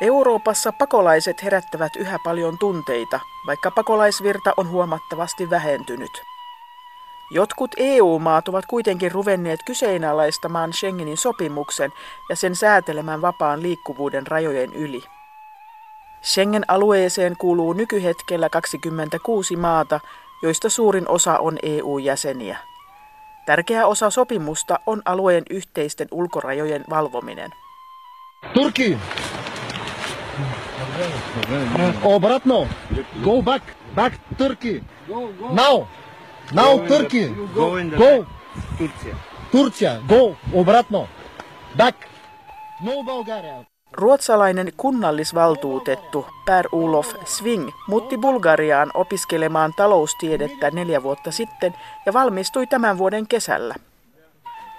Euroopassa 0.00 0.72
pakolaiset 0.72 1.42
herättävät 1.42 1.96
yhä 1.96 2.18
paljon 2.24 2.58
tunteita, 2.58 3.20
vaikka 3.46 3.70
pakolaisvirta 3.70 4.52
on 4.56 4.68
huomattavasti 4.68 5.50
vähentynyt. 5.50 6.22
Jotkut 7.30 7.70
EU-maat 7.76 8.48
ovat 8.48 8.66
kuitenkin 8.66 9.12
ruvenneet 9.12 9.60
kyseenalaistamaan 9.66 10.72
Schengenin 10.72 11.16
sopimuksen 11.16 11.92
ja 12.28 12.36
sen 12.36 12.56
säätelemään 12.56 13.22
vapaan 13.22 13.62
liikkuvuuden 13.62 14.26
rajojen 14.26 14.72
yli. 14.72 15.02
Schengen-alueeseen 16.22 17.36
kuuluu 17.36 17.72
nykyhetkellä 17.72 18.48
26 18.48 19.56
maata, 19.56 20.00
joista 20.42 20.70
suurin 20.70 21.08
osa 21.08 21.38
on 21.38 21.58
EU-jäseniä. 21.62 22.58
Tärkeä 23.46 23.86
osa 23.86 24.10
sopimusta 24.10 24.80
on 24.86 25.02
alueen 25.04 25.42
yhteisten 25.50 26.08
ulkorajojen 26.10 26.84
valvominen. 26.90 27.50
Turkey! 28.54 28.96
Обратно! 32.03 32.67
Go 33.23 33.41
back! 33.41 33.63
Back 33.95 34.13
Turkey! 34.37 34.83
Now! 35.51 35.87
Now 36.51 36.79
Turkey! 36.87 37.35
Go 37.55 37.77
in 37.77 37.89
the 37.89 37.97
Go! 37.97 38.25
Turkey. 38.77 39.15
Turcia! 39.51 40.01
Go! 40.07 40.35
Обратно! 40.59 41.07
Back! 41.77 41.97
No 42.81 43.03
Bulgaria! 43.03 43.65
Ruotsalainen 43.91 44.71
kunnallisvaltuutettu 44.77 46.27
Per 46.45 46.67
Ulof 46.71 47.13
Sving 47.25 47.69
muutti 47.87 48.17
Bulgariaan 48.17 48.91
opiskelemaan 48.93 49.73
taloustiedettä 49.75 50.71
neljä 50.71 51.03
vuotta 51.03 51.31
sitten 51.31 51.73
ja 52.05 52.13
valmistui 52.13 52.67
tämän 52.67 52.97
vuoden 52.97 53.27
kesällä. 53.27 53.75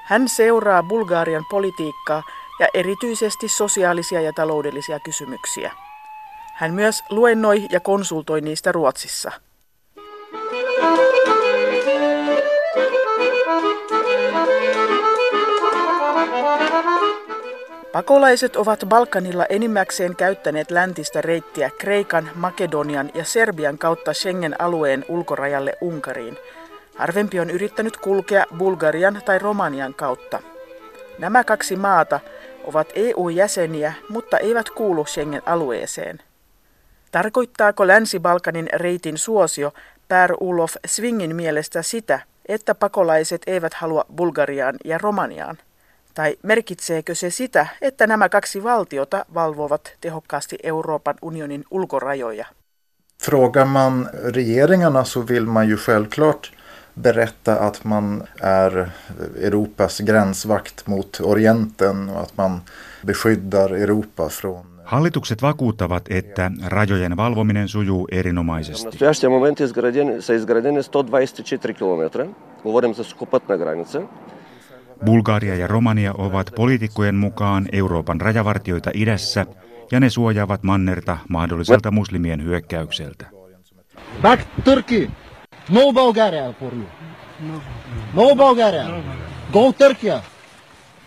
Hän 0.04 0.28
seuraa 0.28 0.82
Bulgarian 0.82 1.44
politiikkaa 1.50 2.22
ja 2.59 2.67
erityisesti 2.73 3.47
sosiaalisia 3.47 4.21
ja 4.21 4.33
taloudellisia 4.33 4.99
kysymyksiä. 4.99 5.71
Hän 6.55 6.73
myös 6.73 7.03
luennoi 7.09 7.65
ja 7.69 7.79
konsultoi 7.79 8.41
niistä 8.41 8.71
Ruotsissa. 8.71 9.31
Pakolaiset 17.91 18.55
ovat 18.55 18.85
Balkanilla 18.85 19.45
enimmäkseen 19.49 20.15
käyttäneet 20.15 20.71
läntistä 20.71 21.21
reittiä 21.21 21.69
Kreikan, 21.77 22.29
Makedonian 22.35 23.11
ja 23.13 23.25
Serbian 23.25 23.77
kautta 23.77 24.13
Schengen-alueen 24.13 25.05
ulkorajalle 25.07 25.73
Unkariin. 25.81 26.37
Harvempi 26.95 27.39
on 27.39 27.49
yrittänyt 27.49 27.97
kulkea 27.97 28.45
Bulgarian 28.57 29.21
tai 29.25 29.39
Romanian 29.39 29.93
kautta. 29.93 30.39
Nämä 31.19 31.43
kaksi 31.43 31.75
maata 31.75 32.19
ovat 32.69 32.87
EU-jäseniä, 32.95 33.93
mutta 34.09 34.37
eivät 34.37 34.69
kuulu 34.69 35.05
Schengen-alueeseen. 35.05 36.19
Tarkoittaako 37.11 37.87
Länsi-Balkanin 37.87 38.69
reitin 38.73 39.17
suosio 39.17 39.73
Per 40.07 40.33
Ulof 40.39 40.75
Svingin 40.85 41.35
mielestä 41.35 41.81
sitä, 41.81 42.19
että 42.45 42.75
pakolaiset 42.75 43.41
eivät 43.47 43.73
halua 43.73 44.05
Bulgariaan 44.15 44.75
ja 44.85 44.97
Romaniaan? 44.97 45.57
Tai 46.13 46.37
merkitseekö 46.43 47.15
se 47.15 47.29
sitä, 47.29 47.67
että 47.81 48.07
nämä 48.07 48.29
kaksi 48.29 48.63
valtiota 48.63 49.25
valvovat 49.33 49.93
tehokkaasti 50.01 50.57
Euroopan 50.63 51.15
unionin 51.21 51.63
ulkorajoja? 51.71 52.45
Frågar 53.23 53.65
man 53.65 54.09
regeringarna 54.33 55.03
så 55.03 55.27
vill 55.27 55.45
man 55.45 55.69
ju 55.69 55.77
självklart 55.77 56.51
berätta 56.98 57.58
att 57.58 57.84
man 57.84 58.22
är 58.40 58.90
Europas 59.42 60.00
gränsvakt 60.00 60.86
mot 60.86 61.20
Orienten 61.20 62.08
och 62.08 62.20
att 62.20 62.36
man 62.36 62.60
beskyddar 63.02 63.70
Europa 63.70 64.28
från 64.28 64.66
Hallitukset 64.84 65.42
vakuuttavat, 65.42 66.04
että 66.10 66.50
rajojen 66.66 67.16
valvominen 67.16 67.68
sujuu 67.68 68.04
В 68.04 68.14
erinomaisesti. 68.14 68.86
настоящия 68.86 69.30
момент 69.30 69.60
изградени, 69.60 70.22
са 70.22 70.34
изградени 70.34 70.82
124 70.82 71.74
км. 71.74 72.26
Говорим 72.64 72.94
за 72.94 73.04
сухопътна 73.04 73.56
граница. 73.58 74.02
Bulgaria 75.04 75.54
ja 75.54 75.66
Romania 75.66 76.14
ovat 76.18 76.50
poliitikkojen 76.56 77.14
mukaan 77.14 77.68
Euroopan 77.72 78.20
rajavartioita 78.20 78.90
idässä 78.94 79.46
ja 79.92 80.00
ne 80.00 80.10
suojaavat 80.10 80.62
mannerta 80.62 81.18
mahdolliselta 81.28 81.90
muslimien 81.90 82.44
hyökkäykseltä. 82.44 83.26
Back 84.22 84.42
Turkey! 84.64 85.10
No 85.69 85.93
Bulgaria 85.93 86.53
for 86.59 86.73
you! 86.73 86.85
No 88.13 88.35
Bulgaria! 88.35 88.85
Go 89.53 89.73
Turkey! 89.73 90.19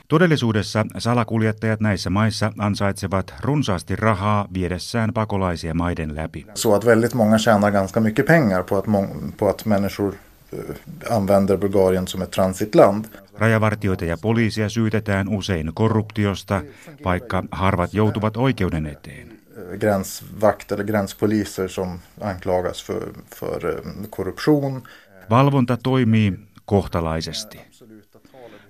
Todellisuudessa 0.09 0.87
salakuljettajat 0.99 1.81
näissä 1.81 2.11
maissa 2.11 2.53
ansaitsevat 2.59 3.35
runsaasti 3.41 3.97
rahaa 3.97 4.47
viedessään 4.55 5.13
pakolaisia 5.13 5.75
maiden 5.75 6.17
läpi. 6.17 6.47
så 6.55 6.75
att 6.75 6.87
väldigt 6.87 7.15
många 7.15 7.39
tjänar 7.39 7.71
ganska 7.73 8.01
mycket 8.01 8.27
pengar 8.27 8.63
på 8.63 8.77
att, 8.79 8.87
mång- 8.87 9.33
på 9.37 9.49
att 9.49 9.65
människor 9.67 10.15
eh, 10.53 11.17
använder 11.17 11.57
Bulgarien 11.57 12.07
som 12.09 12.23
ett 12.23 12.31
transitland. 12.31 13.05
Rajavartioita 13.39 14.05
ja 14.05 14.17
poliisia 14.23 14.69
syytetään 14.69 15.29
usein 15.29 15.71
korruptiosta, 15.75 16.63
vaikka 17.05 17.43
harvat 17.51 17.95
joutuvat 17.95 18.37
oikeuden 18.37 18.87
eteen. 18.87 19.32
Gränsvakt 19.77 20.73
eller 20.73 20.85
gränspoliser 20.85 21.69
som 21.69 22.01
anklagas 22.21 22.83
för, 22.83 23.09
för 23.35 23.77
eh, 23.77 24.09
korruption. 24.11 24.83
Valvonta 25.31 25.77
toimii 25.77 26.33
kohtalaisesti. 26.65 27.61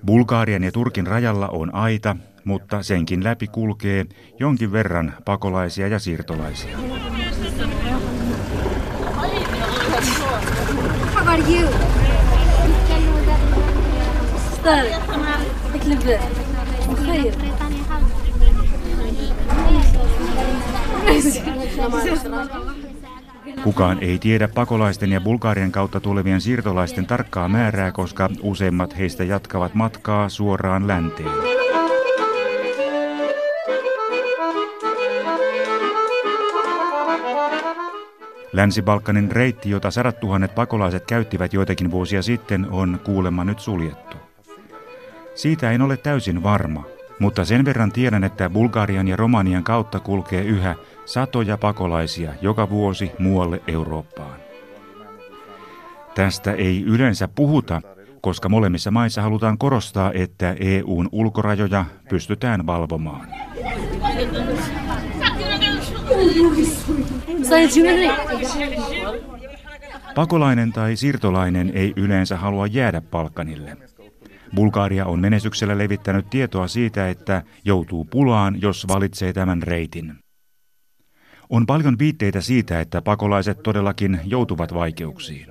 Bulgarian 0.06 0.62
ja 0.62 0.72
Turkin 0.72 1.06
rajalla 1.06 1.48
on 1.48 1.74
aita, 1.74 2.16
mutta 2.44 2.82
senkin 2.82 3.24
läpi 3.24 3.46
kulkee 3.46 4.06
jonkin 4.38 4.72
verran 4.72 5.14
pakolaisia 5.24 5.88
ja 5.88 5.98
siirtolaisia. 5.98 6.78
How 17.62 17.71
Kukaan 23.64 23.98
ei 24.00 24.18
tiedä 24.18 24.48
pakolaisten 24.48 25.12
ja 25.12 25.20
Bulgarian 25.20 25.72
kautta 25.72 26.00
tulevien 26.00 26.40
siirtolaisten 26.40 27.06
tarkkaa 27.06 27.48
määrää, 27.48 27.92
koska 27.92 28.28
useimmat 28.42 28.98
heistä 28.98 29.24
jatkavat 29.24 29.74
matkaa 29.74 30.28
suoraan 30.28 30.88
länteen. 30.88 31.30
Länsi-Balkanin 38.52 39.32
reitti, 39.32 39.70
jota 39.70 39.90
sadat 39.90 40.20
tuhannet 40.20 40.54
pakolaiset 40.54 41.06
käyttivät 41.06 41.52
joitakin 41.52 41.90
vuosia 41.90 42.22
sitten, 42.22 42.66
on 42.70 43.00
kuulemma 43.04 43.44
nyt 43.44 43.60
suljettu. 43.60 44.16
Siitä 45.34 45.70
en 45.70 45.82
ole 45.82 45.96
täysin 45.96 46.42
varma, 46.42 46.84
mutta 47.22 47.44
sen 47.44 47.64
verran 47.64 47.92
tiedän, 47.92 48.24
että 48.24 48.50
Bulgarian 48.50 49.08
ja 49.08 49.16
Romanian 49.16 49.64
kautta 49.64 50.00
kulkee 50.00 50.42
yhä 50.42 50.74
satoja 51.04 51.58
pakolaisia 51.58 52.32
joka 52.40 52.70
vuosi 52.70 53.12
muualle 53.18 53.62
Eurooppaan. 53.66 54.40
Tästä 56.14 56.52
ei 56.52 56.82
yleensä 56.82 57.28
puhuta, 57.28 57.82
koska 58.20 58.48
molemmissa 58.48 58.90
maissa 58.90 59.22
halutaan 59.22 59.58
korostaa, 59.58 60.12
että 60.14 60.56
EUn 60.60 61.08
ulkorajoja 61.12 61.84
pystytään 62.08 62.66
valvomaan. 62.66 63.28
Pakolainen 70.14 70.72
tai 70.72 70.96
siirtolainen 70.96 71.70
ei 71.74 71.92
yleensä 71.96 72.36
halua 72.36 72.66
jäädä 72.66 73.00
Palkanille. 73.00 73.76
Bulgaria 74.54 75.06
on 75.06 75.20
menestyksellä 75.20 75.78
levittänyt 75.78 76.30
tietoa 76.30 76.68
siitä, 76.68 77.08
että 77.08 77.42
joutuu 77.64 78.04
pulaan, 78.04 78.62
jos 78.62 78.88
valitsee 78.88 79.32
tämän 79.32 79.62
reitin. 79.62 80.14
On 81.50 81.66
paljon 81.66 81.98
viitteitä 81.98 82.40
siitä, 82.40 82.80
että 82.80 83.02
pakolaiset 83.02 83.62
todellakin 83.62 84.20
joutuvat 84.24 84.74
vaikeuksiin. 84.74 85.46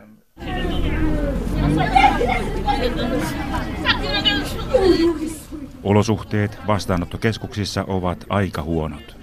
Olosuhteet 5.83 6.57
vastaanottokeskuksissa 6.67 7.83
ovat 7.87 8.25
aika 8.29 8.61
huonot. 8.63 9.17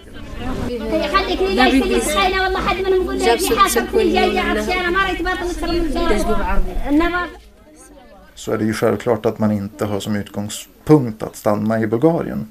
Så 8.39 8.53
är 8.53 8.59
det 8.59 8.65
ju 8.65 8.73
självklart 8.73 9.27
att 9.27 9.39
man 9.39 9.53
inte 9.53 9.85
har 9.85 10.01
som 10.01 10.17
utgångspunkt 10.17 11.23
att 11.23 11.37
stanna 11.37 11.81
i 11.81 11.87
Bulgarien. 11.87 12.47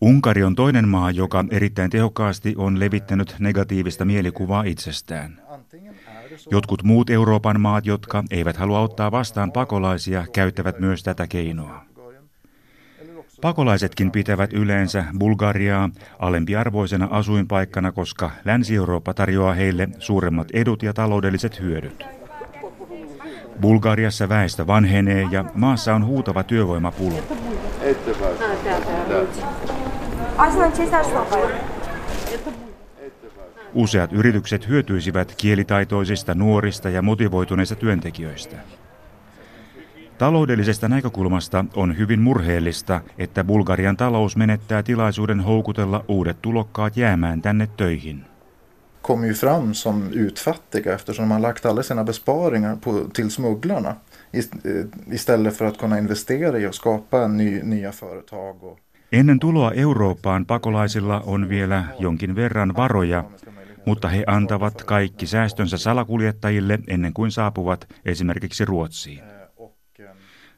Unkari 0.00 0.44
on 0.44 0.54
toinen 0.54 0.88
maa, 0.88 1.10
joka 1.10 1.44
erittäin 1.50 1.90
tehokkaasti 1.90 2.54
on 2.56 2.80
levittänyt 2.80 3.34
negatiivista 3.38 4.04
mielikuvaa 4.04 4.62
itsestään. 4.64 5.40
Jotkut 6.50 6.82
muut 6.82 7.10
Euroopan 7.10 7.60
maat, 7.60 7.86
jotka 7.86 8.24
eivät 8.30 8.56
halua 8.56 8.80
ottaa 8.80 9.10
vastaan 9.10 9.52
pakolaisia, 9.52 10.26
käyttävät 10.32 10.80
myös 10.80 11.02
tätä 11.02 11.26
keinoa. 11.26 11.84
Pakolaisetkin 13.40 14.10
pitävät 14.10 14.52
yleensä 14.52 15.04
Bulgariaa 15.18 15.90
alempiarvoisena 16.18 17.08
asuinpaikkana, 17.10 17.92
koska 17.92 18.30
Länsi-Eurooppa 18.44 19.14
tarjoaa 19.14 19.54
heille 19.54 19.88
suuremmat 19.98 20.50
edut 20.50 20.82
ja 20.82 20.92
taloudelliset 20.92 21.60
hyödyt. 21.60 22.23
Bulgariassa 23.60 24.28
väestö 24.28 24.66
vanhenee 24.66 25.26
ja 25.30 25.44
maassa 25.54 25.94
on 25.94 26.06
huutava 26.06 26.42
työvoimapula. 26.42 27.14
Useat 33.74 34.12
yritykset 34.12 34.68
hyötyisivät 34.68 35.34
kielitaitoisista, 35.36 36.34
nuorista 36.34 36.88
ja 36.88 37.02
motivoituneista 37.02 37.74
työntekijöistä. 37.74 38.56
Taloudellisesta 40.18 40.88
näkökulmasta 40.88 41.64
on 41.76 41.98
hyvin 41.98 42.20
murheellista, 42.20 43.00
että 43.18 43.44
Bulgarian 43.44 43.96
talous 43.96 44.36
menettää 44.36 44.82
tilaisuuden 44.82 45.40
houkutella 45.40 46.04
uudet 46.08 46.42
tulokkaat 46.42 46.96
jäämään 46.96 47.42
tänne 47.42 47.68
töihin. 47.76 48.24
Kommer 49.04 49.26
ju 49.26 49.34
fram 49.34 49.74
som 49.74 50.12
utfattiga 50.12 50.94
eftersom 50.94 51.22
de 51.28 51.30
har 51.30 51.40
lagt 51.40 51.66
alla 51.66 51.82
sina 51.82 52.04
besparingar 52.04 52.76
på, 52.76 53.08
till 53.14 53.30
smugglarna 53.30 53.96
eh, 54.32 54.42
istället 55.06 55.56
för 55.56 55.64
att 55.64 55.78
kunna 55.78 55.98
investera 55.98 56.58
i 56.58 56.66
och 56.66 56.74
skapa 56.74 57.26
ny, 57.28 57.62
nya 57.62 57.92
företag. 57.92 58.64
Och... 58.64 58.78
Ennen 59.12 59.38
tuloa 59.38 59.72
Eurooppaan 59.72 60.46
pakolaisilla 60.46 61.22
on 61.26 61.48
vielä 61.48 61.84
jonkin 61.98 62.34
verran 62.36 62.76
varoja, 62.76 63.24
mutta 63.86 64.08
he 64.08 64.24
antavat 64.26 64.82
kaikki 64.82 65.26
säästönsä 65.26 65.78
salakuljettajille 65.78 66.78
ennen 66.86 67.12
kuin 67.12 67.30
saapuvat 67.30 67.88
esimerkiksi 68.04 68.64
Ruotsiin. 68.64 69.24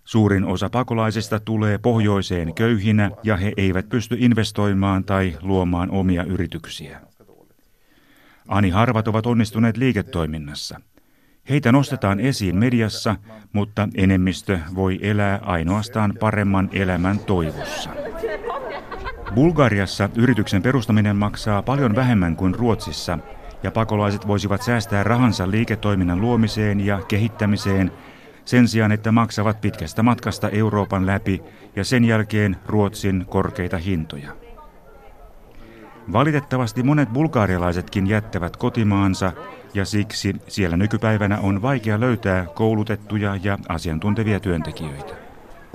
Suurin 0.05 0.45
osa 0.45 0.71
pakolaisista 0.71 1.41
tulee 1.41 1.79
pohjoiseen 1.79 2.55
köyhinä 2.55 3.11
ja 3.23 3.37
he 3.37 3.53
eivät 3.57 3.89
pysty 3.89 4.17
investoimaan 4.19 5.05
tai 5.05 5.37
luomaan 5.43 5.91
omia 5.91 6.25
yrityksiä. 6.25 7.01
Ani 8.49 8.71
harvat 8.71 9.09
ovat 9.09 9.27
onnistuneet 9.27 9.77
liiketoiminnassa. 9.77 10.81
Heitä 11.49 11.73
nostetaan 11.73 12.21
esiin 12.21 12.57
mediassa, 12.57 13.17
mutta 13.53 13.89
enemmistö 13.95 14.59
voi 14.75 14.99
elää 15.03 15.41
ainoastaan 15.43 16.15
paremman 16.21 16.71
elämän 16.73 17.19
toivossa. 17.19 17.91
Bulgariassa 19.35 20.09
yrityksen 20.17 20.63
perustaminen 20.63 21.17
maksaa 21.17 21.63
paljon 21.63 21.97
vähemmän 21.97 22.37
kuin 22.37 22.55
Ruotsissa, 22.55 23.19
ja 23.63 23.71
pakolaiset 23.71 24.27
voisivat 24.27 24.63
säästää 24.63 25.05
rahansa 25.05 25.51
liiketoiminnan 25.51 26.21
luomiseen 26.21 26.87
ja 26.87 27.03
kehittämiseen 27.09 27.93
sen 28.45 28.69
sijaan, 28.69 28.93
että 28.93 29.13
maksavat 29.13 29.61
pitkästä 29.61 30.03
matkasta 30.03 30.49
Euroopan 30.49 31.07
läpi 31.07 31.43
ja 31.77 31.85
sen 31.85 32.05
jälkeen 32.05 32.57
Ruotsin 32.67 33.27
korkeita 33.29 33.79
hintoja. 33.79 34.46
Valitettavasti 36.13 36.83
monet 36.83 37.09
bulgaarialaisetkin 37.13 38.07
jättävät 38.07 38.57
kotimaansa 38.57 39.33
ja 39.75 39.85
siksi 39.85 40.37
siellä 40.49 40.77
nykypäivänä 40.77 41.39
on 41.41 41.63
vaikea 41.63 42.01
löytää 42.01 42.47
koulutettuja 42.55 43.37
ja 43.43 43.59
asiantuntevia 43.69 44.41
työntekijöitä. 44.41 45.27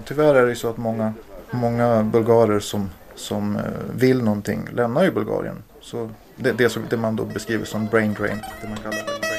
Tyvärr 0.06 0.36
är 0.36 0.48
det 0.48 0.56
så 0.56 0.70
att 0.70 0.78
många, 0.78 1.14
många 1.54 2.04
bulgarer 2.12 2.60
som, 2.60 2.90
som 3.16 3.56
eh, 3.56 3.64
vill 4.02 4.24
någonting 4.24 4.68
lämnar 4.72 5.04
ju 5.04 5.12
Bulgarien. 5.12 5.64
Så 5.80 6.10
det, 6.38 6.58
det, 6.58 6.90
det 6.90 6.98
man 6.98 7.16
då 7.16 7.26
beskriver 7.26 7.66
som 7.66 7.88
brain 7.88 8.14
drain, 8.14 8.42
det 8.62 8.68
man 8.68 8.78
kallar 8.78 8.98
det. 9.22 9.31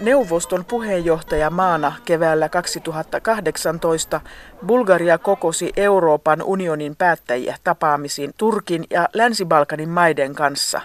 Neuvoston 0.00 0.64
puheenjohtajamaana 0.64 1.92
keväällä 2.04 2.48
2018 2.48 4.20
Bulgaria 4.66 5.18
kokosi 5.18 5.72
Euroopan 5.76 6.42
unionin 6.42 6.96
päättäjiä 6.96 7.56
tapaamisiin 7.64 8.32
Turkin 8.38 8.84
ja 8.90 9.08
Länsi-Balkanin 9.12 9.88
maiden 9.88 10.34
kanssa. 10.34 10.80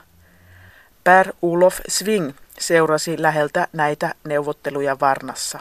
Per 1.04 1.34
Ulof 1.42 1.80
Sving 1.88 2.32
seurasi 2.60 3.22
läheltä 3.22 3.68
näitä 3.74 4.16
neuvotteluja 4.24 4.98
Varnassa. 5.02 5.60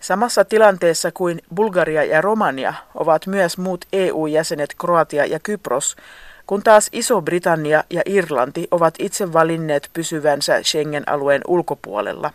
Samassa 0.00 0.44
tilanteessa 0.44 1.12
kuin 1.12 1.42
Bulgaria 1.54 2.04
ja 2.04 2.20
Romania 2.20 2.74
ovat 2.94 3.26
myös 3.26 3.58
muut 3.58 3.84
EU-jäsenet 3.92 4.74
Kroatia 4.78 5.26
ja 5.26 5.38
Kypros, 5.40 5.96
kun 6.46 6.62
taas 6.62 6.88
Iso-Britannia 6.92 7.84
ja 7.90 8.02
Irlanti 8.06 8.68
ovat 8.70 8.94
itse 8.98 9.32
valinneet 9.32 9.90
pysyvänsä 9.92 10.62
Schengen-alueen 10.62 11.42
ulkopuolella. 11.48 12.30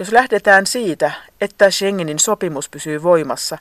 Jos 0.00 0.12
lähdetään 0.12 0.66
siitä, 0.66 1.10
että 1.40 1.70
Schengenin 1.70 2.18
sopimus 2.18 2.68
pysyy 2.68 3.02
voimassa, 3.02 3.58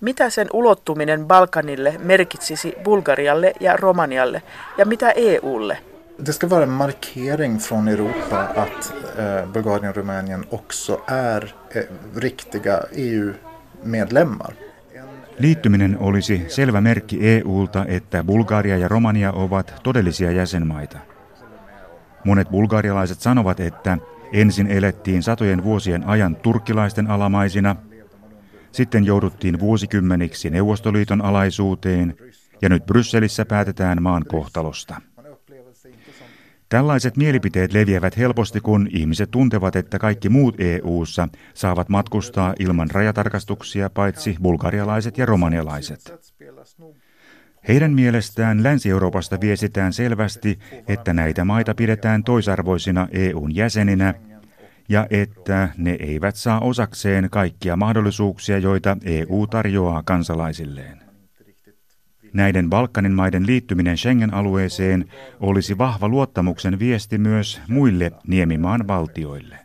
mitä 0.00 0.30
sen 0.30 0.48
ulottuminen 0.52 1.26
Balkanille 1.26 1.94
merkitsisi 1.98 2.74
Bulgarialle 2.84 3.52
ja 3.60 3.76
Romanialle 3.76 4.42
ja 4.78 4.86
mitä 4.86 5.10
EUlle? 5.10 5.78
Det 6.26 6.32
ska 6.32 6.50
vara 6.50 6.62
en 6.62 6.68
markering 6.68 7.58
från 7.58 7.88
Europa 7.88 8.40
att 8.56 8.94
eh, 9.18 9.52
Bulgarien 9.52 9.90
och 9.90 9.96
Rumänien 9.96 10.44
också 10.50 11.00
är 11.06 11.54
eh, 11.74 11.84
riktiga 12.16 12.80
EU-medlemmar. 12.92 14.54
Liittyminen 15.38 15.98
olisi 16.00 16.44
selvä 16.48 16.80
merkki 16.80 17.28
EUlta, 17.28 17.84
että 17.88 18.24
Bulgaria 18.24 18.76
ja 18.76 18.88
Romania 18.88 19.32
ovat 19.32 19.74
todellisia 19.82 20.30
jäsenmaita. 20.30 20.98
Monet 22.24 22.48
bulgarialaiset 22.50 23.20
sanovat, 23.20 23.60
että 23.60 23.98
ensin 24.32 24.66
elettiin 24.66 25.22
satojen 25.22 25.64
vuosien 25.64 26.04
ajan 26.04 26.36
turkkilaisten 26.36 27.10
alamaisina, 27.10 27.76
sitten 28.72 29.04
jouduttiin 29.04 29.60
vuosikymmeniksi 29.60 30.50
Neuvostoliiton 30.50 31.22
alaisuuteen 31.22 32.16
ja 32.62 32.68
nyt 32.68 32.86
Brysselissä 32.86 33.44
päätetään 33.44 34.02
maan 34.02 34.24
kohtalosta. 34.28 35.00
Tällaiset 36.68 37.16
mielipiteet 37.16 37.72
leviävät 37.72 38.16
helposti, 38.16 38.60
kun 38.60 38.88
ihmiset 38.90 39.30
tuntevat, 39.30 39.76
että 39.76 39.98
kaikki 39.98 40.28
muut 40.28 40.54
EU:ssa 40.60 41.28
saavat 41.54 41.88
matkustaa 41.88 42.54
ilman 42.58 42.90
rajatarkastuksia 42.90 43.90
paitsi 43.90 44.36
bulgarialaiset 44.42 45.18
ja 45.18 45.26
romanialaiset. 45.26 46.14
Heidän 47.68 47.92
mielestään 47.92 48.62
Länsi-Euroopasta 48.62 49.40
viestitään 49.40 49.92
selvästi, 49.92 50.58
että 50.88 51.12
näitä 51.12 51.44
maita 51.44 51.74
pidetään 51.74 52.24
toisarvoisina 52.24 53.08
EUn 53.12 53.54
jäseninä 53.54 54.14
ja 54.88 55.06
että 55.10 55.68
ne 55.76 55.96
eivät 56.00 56.36
saa 56.36 56.60
osakseen 56.60 57.28
kaikkia 57.30 57.76
mahdollisuuksia, 57.76 58.58
joita 58.58 58.96
EU 59.04 59.46
tarjoaa 59.46 60.02
kansalaisilleen. 60.02 60.98
Näiden 62.32 62.70
Balkanin 62.70 63.12
maiden 63.12 63.46
liittyminen 63.46 63.96
Schengen-alueeseen 63.96 65.08
olisi 65.40 65.78
vahva 65.78 66.08
luottamuksen 66.08 66.78
viesti 66.78 67.18
myös 67.18 67.60
muille 67.68 68.12
Niemimaan 68.26 68.88
valtioille. 68.88 69.58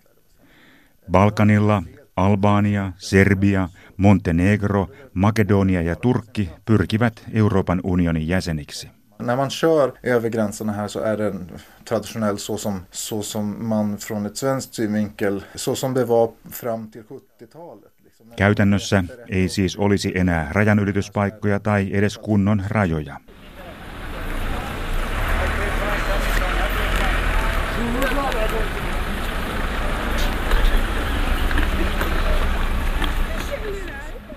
Balkanilla 1.11 1.83
Albania, 2.15 2.91
Serbia, 2.97 3.69
Montenegro, 4.01 4.89
Makedonia 5.13 5.81
ja 5.81 5.95
Turkki 5.95 6.49
pyrkivät 6.65 7.23
Euroopan 7.33 7.81
unionin 7.83 8.27
jäseniksi. 8.27 8.89
När 9.19 9.35
man 9.35 9.49
kör 9.49 9.91
över 10.03 10.29
gränserna 10.29 10.73
här 10.73 10.87
så 10.87 10.99
är 10.99 11.17
den 11.17 11.49
traditionell 11.85 12.37
så 12.37 12.57
som, 12.57 12.79
så 12.91 13.23
som 13.23 13.67
man 13.69 13.97
från 13.97 14.25
ett 14.25 14.37
svenskt 14.37 14.73
synvinkel, 14.73 15.43
så 15.55 15.75
som 15.75 15.93
det 15.93 16.05
var 16.05 16.31
fram 16.49 16.91
till 16.91 17.01
70-talet. 17.01 17.91
Käytännössä 18.35 19.03
ei 19.29 19.49
siis 19.49 19.77
olisi 19.77 20.11
enää 20.15 20.49
rajanylityspaikkoja 20.51 21.59
tai 21.59 21.89
edes 21.91 22.17
kunnon 22.17 22.63
rajoja. 22.67 23.19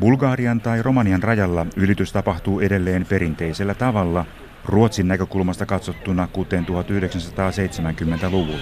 Bulgarian 0.04 0.61
tai 0.61 0.82
Romanian 0.82 1.23
rajalla 1.23 1.66
ylitys 1.76 2.12
tapahtuu 2.12 2.61
edelleen 2.61 3.06
perinteisellä 3.06 3.75
tavalla, 3.75 4.26
Ruotsin 4.64 5.08
näkökulmasta 5.08 5.66
katsottuna 5.66 6.28
kuten 6.32 6.66
1970-luvulla. 6.66 8.58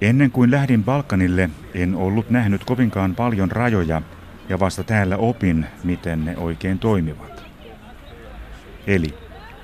Ennen 0.00 0.30
kuin 0.30 0.50
lähdin 0.50 0.84
Balkanille, 0.84 1.50
en 1.74 1.94
ollut 1.94 2.30
nähnyt 2.30 2.64
kovinkaan 2.64 3.14
paljon 3.14 3.50
rajoja 3.50 4.02
ja 4.48 4.60
vasta 4.60 4.84
täällä 4.84 5.16
opin, 5.16 5.66
miten 5.84 6.24
ne 6.24 6.36
oikein 6.36 6.78
toimivat. 6.78 7.44
Eli 8.86 9.14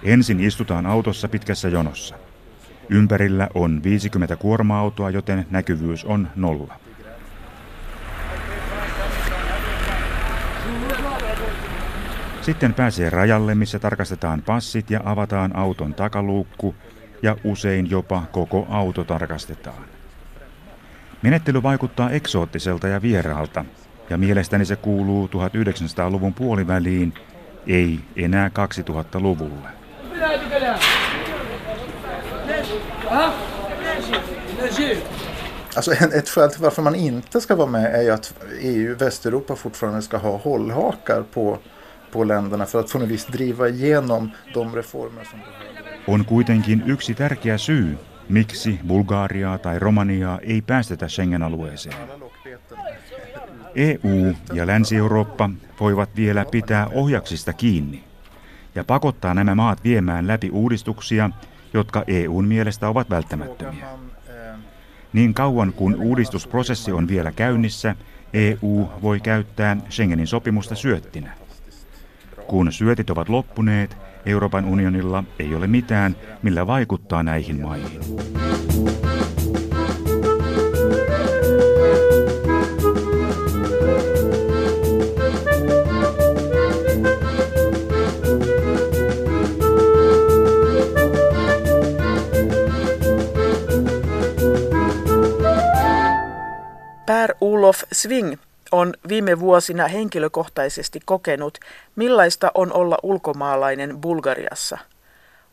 ensin 0.03 0.41
istutaan 0.41 0.87
autossa 0.87 1.29
pitkässä 1.29 1.69
jonossa. 1.69 2.26
Ympärillä 2.89 3.49
on 3.55 3.83
50 3.83 4.37
kuorma-autoa, 4.37 5.11
joten 5.11 5.47
näkyvyys 5.51 6.05
on 6.05 6.29
nolla. 6.37 6.75
Sitten 12.41 12.75
pääsee 12.75 13.11
rajalle, 13.11 13.55
missä 13.55 13.79
tarkastetaan 13.79 14.43
passit 14.43 14.91
ja 14.91 15.01
avataan 15.05 15.57
auton 15.57 15.95
takaluukku 15.95 16.75
ja 17.23 17.37
usein 17.45 17.91
jopa 17.91 18.23
koko 18.33 18.67
auto 18.71 19.05
tarkastetaan. 19.05 19.85
Menettely 21.23 21.63
vaikuttaa 21.63 22.11
eksoottiselta 22.11 22.89
ja 22.89 23.03
vieraalta, 23.03 23.65
ja 24.11 24.19
mielestäni 24.19 24.65
se 24.65 24.77
kuuluu 24.77 25.27
1900-luvun 25.27 26.35
puoliväliin, 26.35 27.15
ei 27.67 28.01
enää 28.17 28.49
2000-luvulle. 28.49 29.86
Alltså 35.77 35.93
ett 35.93 36.29
skäl 36.29 36.51
till 36.51 36.63
varför 36.63 36.83
man 36.83 36.95
inte 36.95 37.41
ska 37.41 37.57
vara 37.57 37.71
med 37.71 37.95
är 37.95 38.03
ju 38.03 38.11
att 38.11 38.35
EU, 38.61 38.97
Västeuropa 38.97 39.57
fortfarande 39.57 40.03
ska 40.03 40.17
ha 40.17 40.37
hållhakar 40.37 41.23
på, 41.23 41.59
på 42.13 42.25
länderna 42.25 42.67
för 42.67 42.81
att 42.81 42.93
på 42.93 42.99
något 42.99 43.09
vis 43.09 43.27
driva 43.27 43.69
igenom 43.69 44.31
de 44.55 44.77
reformer 44.77 45.25
som 45.25 45.39
behövs. 45.39 46.09
On 46.09 46.25
kuitenkin 46.25 46.83
yksi 46.87 47.15
tärkeä 47.15 47.59
syy, 47.59 47.99
miksi 48.29 48.81
Bulgariaa 48.87 49.59
tai 49.59 49.79
Romaniaa 49.79 50.39
ei 50.39 50.63
päästetä 50.63 51.09
Schengen-alueeseen. 51.09 51.95
EU 53.75 54.35
ja 54.53 54.67
Länsi-Eurooppa 54.67 55.51
voivat 55.81 56.17
vielä 56.17 56.45
pitää 56.45 56.87
ohjaksista 56.95 57.53
kiinni 57.53 58.05
ja 58.75 58.85
pakottaa 58.85 59.35
nämä 59.35 59.55
maat 59.55 59.85
viemään 59.85 60.27
läpi 60.27 60.51
uudistuksia, 60.51 61.31
jotka 61.77 62.05
EUn 62.07 62.49
mielestä 62.49 62.89
ovat 62.89 63.11
välttämättömiä. 63.11 63.87
Niin 65.13 65.35
kauan 65.35 65.73
kuin 65.73 65.97
uudistusprosessi 65.97 66.93
on 66.93 67.09
vielä 67.09 67.33
käynnissä, 67.33 67.97
EU 68.33 68.89
voi 69.03 69.21
käyttää 69.21 69.77
Schengenin 69.91 70.27
sopimusta 70.27 70.75
syöttinä. 70.75 71.33
Kun 72.47 72.73
syötit 72.73 73.11
ovat 73.11 73.29
loppuneet, 73.29 73.97
Euroopan 74.27 74.65
unionilla 74.65 75.25
ei 75.39 75.55
ole 75.55 75.67
mitään, 75.67 76.17
millä 76.43 76.67
vaikuttaa 76.67 77.23
näihin 77.23 77.61
maihin. 77.61 78.01
Olof 97.67 97.83
Sving 97.93 98.37
on 98.73 98.95
viime 99.09 99.41
vuosina 99.41 99.87
henkilökohtaisesti 99.87 101.01
kokenut, 101.05 101.59
millaista 101.97 102.51
on 102.55 102.73
olla 102.73 102.99
ulkomaalainen 103.03 103.99
Bulgariassa. 104.01 104.79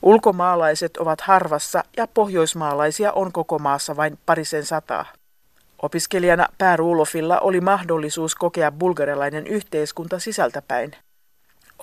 Ulkomaalaiset 0.02 0.98
ovat 0.98 1.22
harvassa 1.22 1.84
ja 1.98 2.08
pohjoismaalaisia 2.08 3.12
on 3.12 3.32
koko 3.32 3.60
maassa 3.60 3.96
vain 3.96 4.20
parisen 4.26 4.66
sataa. 4.66 5.06
Opiskelijana 5.82 6.48
Per 6.58 6.82
Ulofilla 6.82 7.40
oli 7.40 7.62
mahdollisuus 7.62 8.36
kokea 8.36 8.72
bulgarialainen 8.72 9.48
yhteiskunta 9.48 10.20
sisältäpäin. 10.20 10.92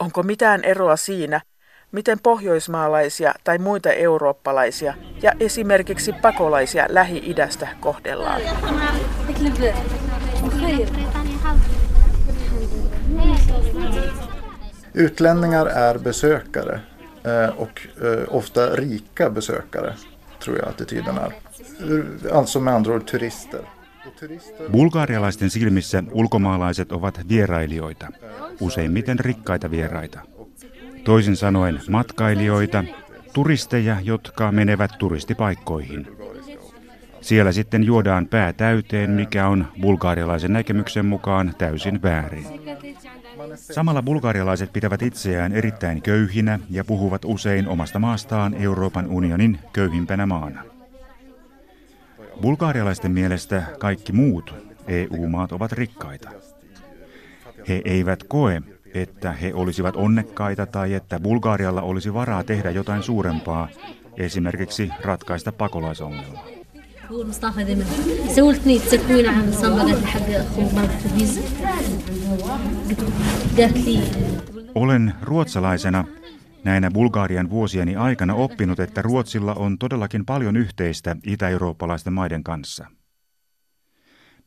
Onko 0.00 0.22
mitään 0.22 0.64
eroa 0.64 0.96
siinä, 0.96 1.40
miten 1.92 2.20
pohjoismaalaisia 2.22 3.34
tai 3.44 3.58
muita 3.58 3.92
eurooppalaisia 3.92 4.94
ja 5.22 5.32
esimerkiksi 5.40 6.12
pakolaisia 6.12 6.86
Lähi-idästä 6.88 7.68
kohdellaan? 7.80 8.40
Utlänningar 14.94 15.66
är 15.66 15.98
besökare 15.98 16.80
eh, 17.24 17.58
och 17.58 17.86
eh, 18.02 18.34
ofta 18.34 18.76
rika 18.76 19.30
besökare 19.30 19.94
tror 20.44 20.58
jag 20.58 20.68
attityden 20.68 21.16
är. 21.18 21.32
Alltså 22.32 22.60
med 22.60 22.74
andra 22.74 22.94
ord 22.94 23.06
turister. 23.06 23.60
Bulgarialaisten 24.72 25.50
silmissä 25.50 26.04
ulkomaalaiset 26.12 26.92
ovat 26.92 27.20
vierailijoita, 27.28 28.08
useimmiten 28.60 29.18
rikkaita 29.18 29.70
vieraita. 29.70 30.20
Toisin 31.04 31.36
sanoen 31.36 31.80
matkailijoita, 31.88 32.84
turisteja, 33.32 34.00
jotka 34.02 34.52
menevät 34.52 34.90
turistipaikkoihin. 34.98 36.19
Siellä 37.20 37.52
sitten 37.52 37.84
juodaan 37.84 38.26
pää 38.26 38.52
täyteen, 38.52 39.10
mikä 39.10 39.48
on 39.48 39.66
bulgaarialaisen 39.80 40.52
näkemyksen 40.52 41.06
mukaan 41.06 41.54
täysin 41.58 42.02
väärin. 42.02 42.46
Samalla 43.54 44.02
bulgaarialaiset 44.02 44.72
pitävät 44.72 45.02
itseään 45.02 45.52
erittäin 45.52 46.02
köyhinä 46.02 46.58
ja 46.70 46.84
puhuvat 46.84 47.24
usein 47.24 47.68
omasta 47.68 47.98
maastaan 47.98 48.54
Euroopan 48.54 49.06
unionin 49.06 49.58
köyhimpänä 49.72 50.26
maana. 50.26 50.62
Bulgaarialaisten 52.40 53.12
mielestä 53.12 53.62
kaikki 53.78 54.12
muut 54.12 54.54
EU-maat 54.88 55.52
ovat 55.52 55.72
rikkaita. 55.72 56.30
He 57.68 57.82
eivät 57.84 58.22
koe, 58.22 58.62
että 58.94 59.32
he 59.32 59.54
olisivat 59.54 59.96
onnekkaita 59.96 60.66
tai 60.66 60.94
että 60.94 61.20
Bulgaarialla 61.20 61.82
olisi 61.82 62.14
varaa 62.14 62.44
tehdä 62.44 62.70
jotain 62.70 63.02
suurempaa, 63.02 63.68
esimerkiksi 64.16 64.90
ratkaista 65.02 65.52
pakolaisongelmaa. 65.52 66.59
Olen 74.74 75.14
ruotsalaisena 75.22 76.04
näinä 76.64 76.90
Bulgarian 76.90 77.50
vuosieni 77.50 77.96
aikana 77.96 78.34
oppinut, 78.34 78.80
että 78.80 79.02
Ruotsilla 79.02 79.54
on 79.54 79.78
todellakin 79.78 80.26
paljon 80.26 80.56
yhteistä 80.56 81.16
itä-eurooppalaisten 81.26 82.12
maiden 82.12 82.44
kanssa. 82.44 82.86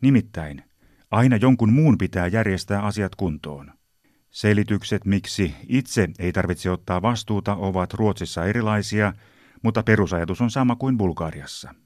Nimittäin, 0.02 0.64
aina 1.12 1.36
jonkun 1.36 1.74
muun 1.74 1.98
pitää 1.98 2.28
järjestää 2.28 2.82
asiat 2.82 3.16
kuntoon. 3.16 3.72
Selitykset, 4.30 5.06
miksi 5.06 5.56
itse 5.68 6.10
ei 6.20 6.32
tarvitse 6.32 6.72
ottaa 6.72 7.02
vastuuta, 7.02 7.56
ovat 7.56 7.94
Ruotsissa 7.94 8.46
erilaisia, 8.46 9.14
mutta 9.64 9.84
perusajatus 9.84 10.42
on 10.42 10.52
sama 10.52 10.76
kuin 10.76 10.98
Bulgariassa. 10.98 11.83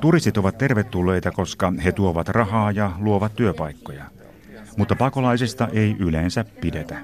Turistit 0.00 0.36
ovat 0.36 0.58
tervetulleita, 0.58 1.30
koska 1.30 1.72
he 1.84 1.92
tuovat 1.92 2.28
rahaa 2.28 2.70
ja 2.70 2.90
luovat 3.00 3.36
työpaikkoja. 3.36 4.04
Mutta 4.76 4.96
pakolaisista 4.96 5.68
ei 5.72 5.96
yleensä 5.98 6.44
pidetä. 6.60 6.96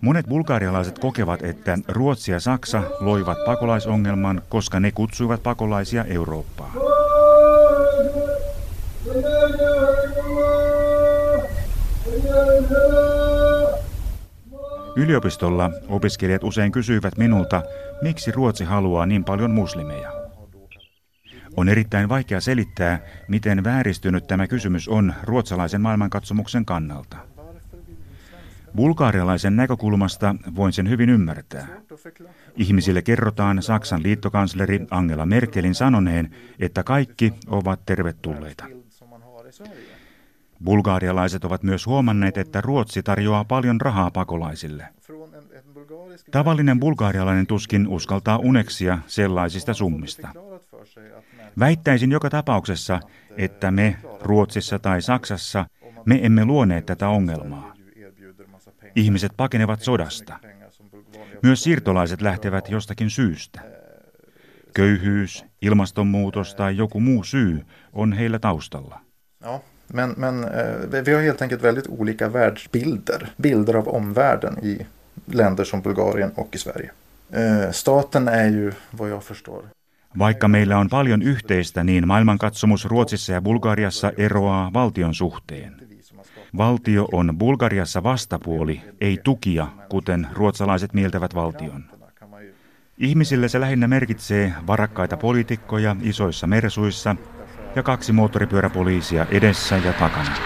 Monet 0.00 0.26
bulgarialaiset 0.26 0.98
kokevat, 0.98 1.42
että 1.42 1.78
Ruotsi 1.88 2.32
ja 2.32 2.40
Saksa 2.40 2.82
loivat 3.00 3.38
pakolaisongelman, 3.46 4.42
koska 4.48 4.80
ne 4.80 4.92
kutsuivat 4.92 5.42
pakolaisia 5.42 6.04
Eurooppaan. 6.04 6.72
Yliopistolla 14.96 15.70
opiskelijat 15.88 16.44
usein 16.44 16.72
kysyivät 16.72 17.18
minulta, 17.18 17.62
miksi 18.02 18.32
Ruotsi 18.32 18.64
haluaa 18.64 19.06
niin 19.06 19.24
paljon 19.24 19.50
muslimeja. 19.50 20.21
On 21.56 21.68
erittäin 21.68 22.08
vaikea 22.08 22.40
selittää, 22.40 23.00
miten 23.28 23.64
vääristynyt 23.64 24.26
tämä 24.26 24.46
kysymys 24.46 24.88
on 24.88 25.14
ruotsalaisen 25.22 25.80
maailmankatsomuksen 25.80 26.64
kannalta. 26.64 27.16
Bulgaarialaisen 28.76 29.56
näkökulmasta 29.56 30.34
voin 30.56 30.72
sen 30.72 30.88
hyvin 30.88 31.10
ymmärtää. 31.10 31.66
Ihmisille 32.56 33.02
kerrotaan 33.02 33.62
Saksan 33.62 34.02
liittokansleri 34.02 34.86
Angela 34.90 35.26
Merkelin 35.26 35.74
sanoneen, 35.74 36.30
että 36.58 36.82
kaikki 36.82 37.34
ovat 37.46 37.86
tervetulleita. 37.86 38.64
Bulgaarialaiset 40.64 41.44
ovat 41.44 41.62
myös 41.62 41.86
huomanneet, 41.86 42.38
että 42.38 42.60
Ruotsi 42.60 43.02
tarjoaa 43.02 43.44
paljon 43.44 43.80
rahaa 43.80 44.10
pakolaisille. 44.10 44.88
Tavallinen 46.30 46.80
bulgaarialainen 46.80 47.46
tuskin 47.46 47.88
uskaltaa 47.88 48.38
uneksia 48.38 48.98
sellaisista 49.06 49.74
summista. 49.74 50.28
Väittäisin 51.58 52.10
joka 52.10 52.30
tapauksessa, 52.30 53.00
että 53.36 53.70
me 53.70 53.96
Ruotsissa 54.20 54.78
tai 54.78 55.02
Saksassa 55.02 55.64
me 56.06 56.20
emme 56.22 56.44
luoneet 56.44 56.86
tätä 56.86 57.08
ongelmaa. 57.08 57.74
Ihmiset 58.96 59.32
pakenevat 59.36 59.80
sodasta. 59.80 60.38
Myös 61.42 61.62
siirtolaiset 61.62 62.22
lähtevät 62.22 62.68
jostakin 62.68 63.10
syystä. 63.10 63.60
Köyhyys, 64.74 65.44
ilmastonmuutos 65.62 66.54
tai 66.54 66.76
joku 66.76 67.00
muu 67.00 67.24
syy 67.24 67.62
on 67.92 68.12
heillä 68.12 68.38
taustalla. 68.38 69.00
Men, 69.92 70.14
men 70.16 70.44
eh, 70.44 71.04
vi 71.04 71.12
har 71.12 71.22
helt 71.22 71.42
enkelt 71.42 71.62
väldigt 71.62 71.86
olika 71.88 72.32
världsbilder. 72.32 73.26
Bilder 73.42 73.76
av 73.76 73.88
omvärlden 73.88 74.64
i 74.64 74.86
länder 75.26 75.64
som 75.64 75.82
Bulgarien 75.82 76.32
och 76.34 76.54
i 76.54 76.58
Sverige. 76.58 76.90
Eh, 77.30 77.70
staten 77.70 78.28
är 78.28 78.48
ju, 78.48 78.72
vad 78.90 79.10
jag 79.10 79.24
förstår, 79.24 79.64
Vaikka 80.18 80.48
meillä 80.48 80.78
on 80.78 80.88
paljon 80.88 81.22
yhteistä, 81.22 81.84
niin 81.84 82.08
maailmankatsomus 82.08 82.84
Ruotsissa 82.84 83.32
ja 83.32 83.42
Bulgariassa 83.42 84.12
eroaa 84.16 84.70
valtion 84.72 85.14
suhteen. 85.14 85.76
Valtio 86.56 87.08
on 87.12 87.34
Bulgariassa 87.38 88.02
vastapuoli, 88.02 88.80
ei 89.00 89.18
tukija, 89.24 89.66
kuten 89.88 90.26
ruotsalaiset 90.32 90.92
mieltävät 90.92 91.34
valtion. 91.34 91.84
Ihmisille 92.98 93.48
se 93.48 93.60
lähinnä 93.60 93.88
merkitsee 93.88 94.54
varakkaita 94.66 95.16
poliitikkoja 95.16 95.96
isoissa 96.02 96.46
mersuissa 96.46 97.16
ja 97.76 97.82
kaksi 97.82 98.12
moottoripyöräpoliisia 98.12 99.26
edessä 99.30 99.76
ja 99.76 99.92
takana. 99.92 100.36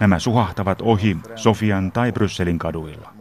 Nämä 0.00 0.18
suhahtavat 0.18 0.82
ohi 0.82 1.16
Sofian 1.36 1.92
tai 1.92 2.12
Brysselin 2.12 2.58
kaduilla. 2.58 3.19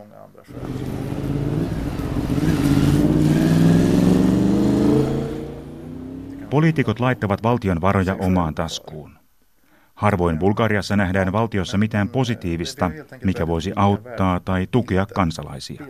Poliitikot 6.49 6.99
laittavat 6.99 7.43
valtion 7.43 7.81
varoja 7.81 8.15
omaan 8.19 8.55
taskuun. 8.55 9.19
Harvoin 9.95 10.39
Bulgariassa 10.39 10.95
nähdään 10.95 11.31
valtiossa 11.31 11.77
mitään 11.77 12.09
positiivista, 12.09 12.91
mikä 13.23 13.47
voisi 13.47 13.73
auttaa 13.75 14.39
tai 14.39 14.67
tukea 14.71 15.05
kansalaisia. 15.05 15.85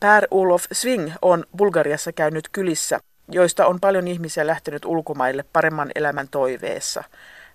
Per 0.00 0.26
Ulof 0.30 0.64
Swing 0.72 1.12
on 1.22 1.44
Bulgariassa 1.56 2.12
käynyt 2.12 2.48
kylissä, 2.52 3.00
joista 3.28 3.66
on 3.66 3.80
paljon 3.80 4.08
ihmisiä 4.08 4.46
lähtenyt 4.46 4.84
ulkomaille 4.84 5.44
paremman 5.52 5.90
elämän 5.94 6.28
toiveessa. 6.30 7.04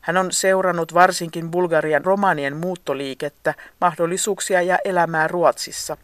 Hän 0.02 0.18
on 0.18 0.32
seurannut 0.32 0.94
varsinkin 0.94 1.52
Bulgarian 1.52 2.06
romanien 2.06 2.58
muuttoliikettä, 2.58 3.54
mahdollisuuksia 3.82 4.62
ja 4.62 4.78
elämää 4.86 5.28
Ruotsissa. 5.28 5.98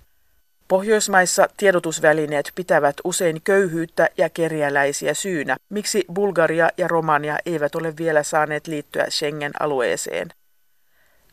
Pohjoismaissa 0.71 1.47
tiedotusvälineet 1.57 2.51
pitävät 2.55 2.95
usein 3.03 3.41
köyhyyttä 3.41 4.09
ja 4.17 4.29
kerjäläisiä 4.29 5.13
syynä, 5.13 5.57
miksi 5.69 6.05
Bulgaria 6.13 6.69
ja 6.77 6.87
Romania 6.87 7.37
eivät 7.45 7.75
ole 7.75 7.97
vielä 7.97 8.23
saaneet 8.23 8.67
liittyä 8.67 9.05
Schengen-alueeseen. 9.09 10.29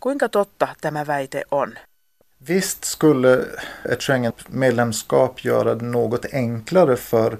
Kuinka 0.00 0.28
totta 0.28 0.68
tämä 0.80 1.06
väite 1.06 1.44
on? 1.50 1.74
Visst 2.48 2.84
skulle 2.84 3.46
ett 3.88 4.00
Schengen-medlemskap 4.00 5.38
göra 5.44 5.78
det 5.78 5.86
något 5.86 6.26
enklare 6.32 6.96
för 6.96 7.36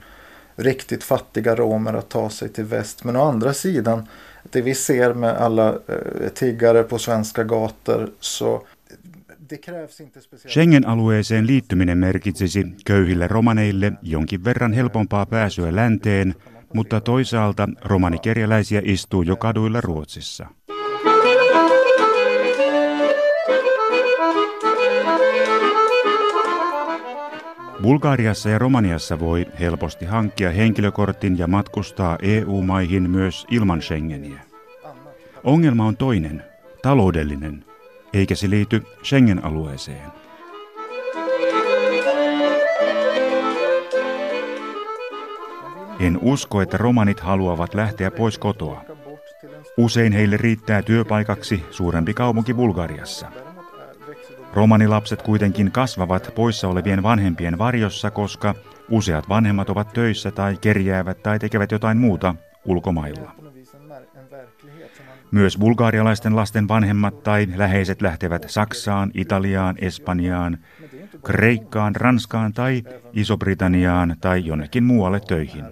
riktigt 0.58 1.04
fattiga 1.04 1.54
romer 1.54 1.96
att 1.96 2.08
ta 2.08 2.30
sig 2.30 2.48
till 2.48 2.70
väst. 2.70 3.04
Men 3.04 3.16
å 3.16 3.28
andra 3.28 3.52
sidan, 3.52 4.08
det 4.42 4.62
vi 4.62 4.74
ser 4.74 5.14
med 5.14 5.36
alla 5.36 5.68
eh, 5.68 6.28
tiggare 6.34 6.82
på 6.82 6.98
svenska 6.98 7.44
gator 7.44 8.10
så 8.20 8.62
Schengen-alueeseen 10.48 11.46
liittyminen 11.46 11.98
merkitsisi 11.98 12.66
köyhille 12.86 13.28
romaneille 13.28 13.92
jonkin 14.02 14.44
verran 14.44 14.72
helpompaa 14.72 15.26
pääsyä 15.26 15.76
länteen, 15.76 16.34
mutta 16.74 17.00
toisaalta 17.00 17.68
romanikerjäläisiä 17.84 18.82
istuu 18.84 19.22
jo 19.22 19.36
kaduilla 19.36 19.80
Ruotsissa. 19.80 20.46
Bulgariassa 27.82 28.48
ja 28.48 28.58
Romaniassa 28.58 29.20
voi 29.20 29.46
helposti 29.60 30.04
hankkia 30.04 30.50
henkilökortin 30.50 31.38
ja 31.38 31.46
matkustaa 31.46 32.18
EU-maihin 32.22 33.10
myös 33.10 33.46
ilman 33.50 33.82
Schengeniä. 33.82 34.40
Ongelma 35.44 35.86
on 35.86 35.96
toinen, 35.96 36.44
taloudellinen, 36.82 37.64
eikä 38.12 38.34
se 38.34 38.50
liity 38.50 38.82
Schengen-alueeseen. 39.04 40.12
En 46.00 46.18
usko, 46.22 46.62
että 46.62 46.76
romanit 46.76 47.20
haluavat 47.20 47.74
lähteä 47.74 48.10
pois 48.10 48.38
kotoa. 48.38 48.84
Usein 49.76 50.12
heille 50.12 50.36
riittää 50.36 50.82
työpaikaksi 50.82 51.64
suurempi 51.70 52.14
kaupunki 52.14 52.54
Bulgariassa. 52.54 53.26
Romanilapset 54.54 55.22
kuitenkin 55.22 55.72
kasvavat 55.72 56.32
poissa 56.34 56.68
olevien 56.68 57.02
vanhempien 57.02 57.58
varjossa, 57.58 58.10
koska 58.10 58.54
useat 58.90 59.28
vanhemmat 59.28 59.70
ovat 59.70 59.92
töissä 59.92 60.30
tai 60.30 60.56
kerjäävät 60.60 61.22
tai 61.22 61.38
tekevät 61.38 61.72
jotain 61.72 61.98
muuta 61.98 62.34
ulkomailla. 62.64 63.37
Myös 65.30 65.58
bulgaarialaisten 65.58 66.36
lasten 66.36 66.68
vanhemmat 66.68 67.22
tai 67.22 67.48
läheiset 67.56 68.02
lähtevät 68.02 68.44
Saksaan, 68.46 69.10
Italiaan, 69.14 69.74
Espanjaan, 69.80 70.58
Kreikkaan, 71.24 71.96
Ranskaan 71.96 72.52
tai 72.52 72.82
Iso-Britanniaan 73.12 74.16
tai 74.20 74.46
jonnekin 74.46 74.84
muualle 74.84 75.20
töihin. 75.20 75.64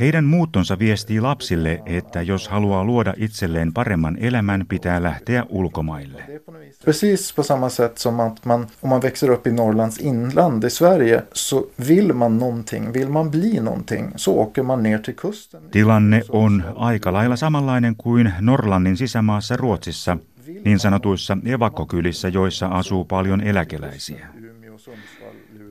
Heidän 0.00 0.24
muuttonsa 0.24 0.78
viestii 0.78 1.20
lapsille, 1.20 1.82
että 1.86 2.22
jos 2.22 2.48
haluaa 2.48 2.84
luoda 2.84 3.14
itselleen 3.16 3.72
paremman 3.72 4.16
elämän, 4.20 4.64
pitää 4.68 5.02
lähteä 5.02 5.44
ulkomaille. 5.48 6.22
Precis 6.84 7.34
på 7.34 7.42
samma 7.42 7.68
sätt 7.68 7.98
som 7.98 8.20
att 8.20 8.44
man, 8.44 8.66
om 8.82 8.90
man 8.90 9.02
växer 9.02 9.30
upp 9.30 9.46
i 9.46 9.50
Norrlands 9.50 9.98
inland 9.98 10.64
i 10.64 10.70
Sverige, 10.70 11.22
så 11.32 11.66
vill 11.88 12.12
man 12.12 12.38
någonting, 12.38 12.92
vill 12.94 13.08
man 13.08 13.30
bli 13.30 13.60
någonting, 13.60 14.12
så 14.16 14.32
åker 14.32 14.62
man 14.62 14.82
ner 14.82 14.98
till 14.98 15.16
kusten. 15.16 15.60
Tilanne 15.70 16.22
on 16.28 16.64
aika 16.76 17.12
lailla 17.12 17.36
samanlainen 17.36 17.96
kuin 17.96 18.32
Norlannin 18.40 18.96
sisämaassa 18.96 19.56
Ruotsissa, 19.56 20.16
niin 20.64 20.78
sanotuissa 20.78 21.38
evakkokylissä, 21.44 22.28
joissa 22.28 22.66
asuu 22.66 23.04
paljon 23.04 23.40
eläkeläisiä. 23.40 24.26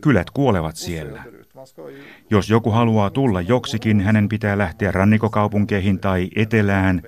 Kylät 0.01 0.29
kuolevat 0.29 0.75
siellä. 0.75 1.23
Jos 2.29 2.49
joku 2.49 2.71
haluaa 2.71 3.09
tulla 3.09 3.41
joksikin, 3.41 4.01
hänen 4.01 4.29
pitää 4.29 4.57
lähteä 4.57 4.91
rannikokaupunkeihin 4.91 5.99
tai 5.99 6.29
etelään 6.35 7.01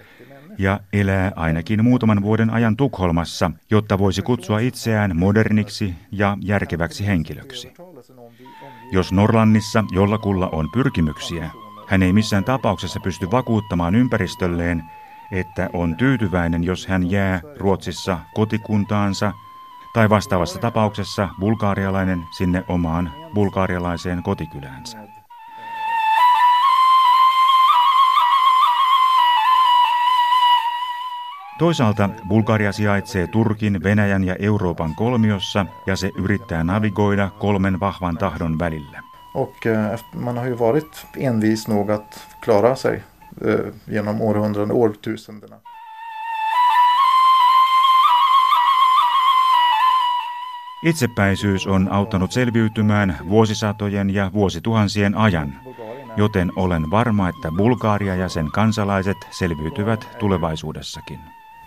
ja 0.58 0.80
elää 0.94 1.32
ainakin 1.36 1.84
muutaman 1.84 2.22
vuoden 2.22 2.50
ajan 2.50 2.78
Tukholmassa, 2.78 3.52
jotta 3.72 4.00
voisi 4.00 4.22
kutsua 4.22 4.60
itseään 4.60 5.18
moderniksi 5.18 5.94
ja 6.12 6.38
järkeväksi 6.42 7.08
henkilöksi. 7.08 7.74
Jos 8.92 9.12
Norlannissa 9.12 9.84
jollakulla 9.92 10.50
on 10.50 10.70
pyrkimyksiä, 10.74 11.50
hän 11.88 12.04
ei 12.04 12.14
missään 12.14 12.44
tapauksessa 12.44 13.00
pysty 13.00 13.32
vakuuttamaan 13.32 13.96
ympäristölleen, 13.96 14.84
että 15.32 15.70
on 15.74 15.96
tyytyväinen, 15.96 16.64
jos 16.64 16.88
hän 16.88 17.12
jää 17.12 17.42
Ruotsissa 17.58 18.20
kotikuntaansa– 18.34 19.34
tai 19.94 20.10
vastaavassa 20.10 20.60
tapauksessa 20.60 21.30
bulgaarialainen 21.40 22.24
sinne 22.32 22.64
omaan 22.68 23.12
bulgaarialaiseen 23.34 24.24
kotikyläänsä. 24.24 24.98
Toisaalta 31.60 32.10
Bulgaria 32.28 32.72
sijaitsee 32.72 33.28
Turkin, 33.28 33.84
Venäjän 33.84 34.24
ja 34.24 34.36
Euroopan 34.40 34.96
kolmiossa 34.96 35.66
ja 35.86 35.96
se 35.96 36.12
yrittää 36.16 36.64
navigoida 36.64 37.30
kolmen 37.40 37.80
vahvan 37.80 38.18
tahdon 38.18 38.60
välillä. 38.60 39.10
Och 39.34 39.66
eh, 39.66 40.00
man 40.16 40.38
har 40.38 40.48
ju 40.48 40.54
varit 40.54 41.06
envis 41.18 41.68
nog 41.68 41.92
att 41.92 42.28
klara 42.42 42.76
sig 42.76 43.04
eh, 43.46 43.74
genom 43.88 44.22
århundraden, 44.22 44.72
årtusendena. 44.72 45.56
Itsepäisyys 50.84 51.68
on 51.68 51.92
auttanut 51.92 52.32
selviytymään 52.32 53.18
vuosisatojen 53.30 54.14
ja 54.14 54.32
vuosituhansien 54.34 55.16
ajan, 55.16 55.60
joten 56.18 56.52
olen 56.56 56.92
varma, 56.92 57.30
että 57.30 57.52
Bulgaria 57.58 58.16
ja 58.16 58.30
sen 58.30 58.52
kansalaiset 58.52 59.18
selviytyvät 59.32 60.08
tulevaisuudessakin. 60.20 61.20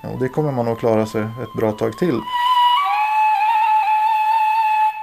Ja, 0.03 0.21
det 0.21 0.29
kommer 0.29 0.53
man 0.53 0.69
att 0.69 0.79
klara 0.79 1.07
sig 1.07 1.23
ett 1.23 1.53
bra 1.57 1.73
tag 1.73 1.93
till. 1.99 2.21